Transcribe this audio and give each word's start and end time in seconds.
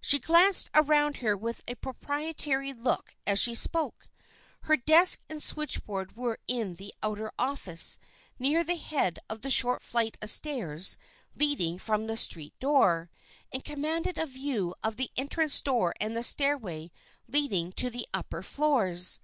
She 0.00 0.18
glanced 0.18 0.70
around 0.74 1.18
her 1.18 1.36
with 1.36 1.62
a 1.68 1.76
proprietary 1.76 2.72
look 2.72 3.14
as 3.28 3.38
she 3.38 3.54
spoke. 3.54 4.08
Her 4.62 4.76
desk 4.76 5.20
and 5.30 5.40
switchboard 5.40 6.16
were 6.16 6.40
in 6.48 6.74
the 6.74 6.92
outer 7.00 7.30
office 7.38 8.00
near 8.40 8.64
the 8.64 8.74
head 8.74 9.20
of 9.30 9.42
the 9.42 9.50
short 9.50 9.80
flight 9.80 10.16
of 10.20 10.30
stairs 10.30 10.98
leading 11.36 11.78
from 11.78 12.08
the 12.08 12.16
street 12.16 12.58
door, 12.58 13.08
and 13.52 13.62
commanded 13.62 14.18
a 14.18 14.26
view 14.26 14.74
of 14.82 14.96
the 14.96 15.12
entrance 15.16 15.62
door 15.62 15.94
and 16.00 16.16
the 16.16 16.24
stairway 16.24 16.90
leading 17.28 17.70
to 17.74 17.88
the 17.88 18.04
upper 18.12 18.42
floors. 18.42 19.20